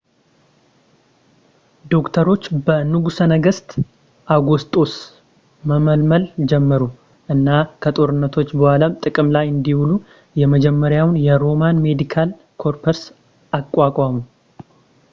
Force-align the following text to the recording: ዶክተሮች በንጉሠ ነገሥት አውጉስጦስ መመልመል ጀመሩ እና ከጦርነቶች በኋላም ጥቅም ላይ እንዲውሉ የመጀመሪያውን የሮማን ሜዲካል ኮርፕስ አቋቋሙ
ዶክተሮች 1.91 2.43
በንጉሠ 2.67 3.17
ነገሥት 3.33 3.69
አውጉስጦስ 4.35 4.93
መመልመል 5.71 6.25
ጀመሩ 6.53 6.81
እና 7.35 7.47
ከጦርነቶች 7.85 8.49
በኋላም 8.61 8.97
ጥቅም 9.05 9.29
ላይ 9.37 9.47
እንዲውሉ 9.53 9.91
የመጀመሪያውን 10.43 11.21
የሮማን 11.27 11.83
ሜዲካል 11.87 12.31
ኮርፕስ 12.63 13.01
አቋቋሙ 13.61 14.15